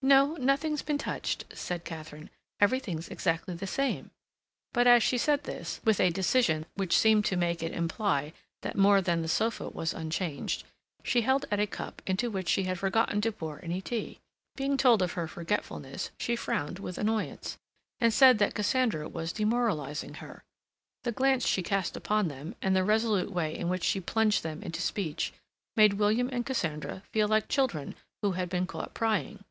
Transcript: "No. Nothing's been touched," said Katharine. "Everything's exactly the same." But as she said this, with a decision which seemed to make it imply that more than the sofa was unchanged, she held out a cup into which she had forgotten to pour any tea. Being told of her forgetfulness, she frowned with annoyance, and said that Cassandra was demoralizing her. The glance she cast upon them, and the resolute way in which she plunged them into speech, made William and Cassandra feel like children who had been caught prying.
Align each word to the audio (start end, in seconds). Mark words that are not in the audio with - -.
"No. 0.00 0.36
Nothing's 0.36 0.82
been 0.82 0.96
touched," 0.96 1.44
said 1.52 1.84
Katharine. 1.84 2.30
"Everything's 2.60 3.08
exactly 3.08 3.54
the 3.56 3.66
same." 3.66 4.12
But 4.72 4.86
as 4.86 5.02
she 5.02 5.18
said 5.18 5.42
this, 5.42 5.80
with 5.82 5.98
a 5.98 6.08
decision 6.08 6.66
which 6.76 6.96
seemed 6.96 7.24
to 7.24 7.36
make 7.36 7.64
it 7.64 7.72
imply 7.72 8.32
that 8.62 8.76
more 8.78 9.02
than 9.02 9.22
the 9.22 9.28
sofa 9.28 9.68
was 9.70 9.92
unchanged, 9.92 10.62
she 11.02 11.22
held 11.22 11.46
out 11.50 11.58
a 11.58 11.66
cup 11.66 12.00
into 12.06 12.30
which 12.30 12.48
she 12.48 12.62
had 12.62 12.78
forgotten 12.78 13.20
to 13.22 13.32
pour 13.32 13.58
any 13.60 13.80
tea. 13.80 14.20
Being 14.54 14.76
told 14.76 15.02
of 15.02 15.14
her 15.14 15.26
forgetfulness, 15.26 16.12
she 16.16 16.36
frowned 16.36 16.78
with 16.78 16.96
annoyance, 16.96 17.58
and 18.00 18.14
said 18.14 18.38
that 18.38 18.54
Cassandra 18.54 19.08
was 19.08 19.32
demoralizing 19.32 20.14
her. 20.14 20.44
The 21.02 21.10
glance 21.10 21.44
she 21.44 21.64
cast 21.64 21.96
upon 21.96 22.28
them, 22.28 22.54
and 22.62 22.76
the 22.76 22.84
resolute 22.84 23.32
way 23.32 23.58
in 23.58 23.68
which 23.68 23.82
she 23.82 24.00
plunged 24.00 24.44
them 24.44 24.62
into 24.62 24.80
speech, 24.80 25.32
made 25.74 25.94
William 25.94 26.28
and 26.30 26.46
Cassandra 26.46 27.02
feel 27.10 27.26
like 27.26 27.48
children 27.48 27.96
who 28.22 28.30
had 28.32 28.48
been 28.48 28.64
caught 28.68 28.94
prying. 28.94 29.42